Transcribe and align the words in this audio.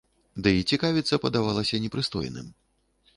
Ды 0.45 0.53
і 0.59 0.63
цікавіцца 0.77 1.19
падавалася 1.25 1.81
непрыстойным. 1.85 2.47